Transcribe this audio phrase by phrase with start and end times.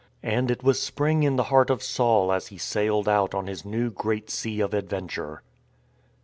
[0.23, 3.63] And it was spring in the heart of Saul as he sailed out on his
[3.63, 5.43] new Great Sea of Adventure.